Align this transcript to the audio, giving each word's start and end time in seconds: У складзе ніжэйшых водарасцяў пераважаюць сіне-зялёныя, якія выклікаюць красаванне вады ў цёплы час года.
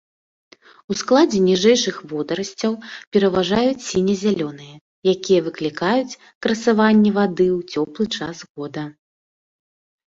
У 0.93 0.95
складзе 1.01 1.41
ніжэйшых 1.49 1.99
водарасцяў 2.13 2.73
пераважаюць 3.17 3.83
сіне-зялёныя, 3.89 4.75
якія 5.15 5.39
выклікаюць 5.51 6.17
красаванне 6.47 7.11
вады 7.21 7.47
ў 7.57 7.59
цёплы 7.83 8.05
час 8.19 8.37
года. 8.55 8.83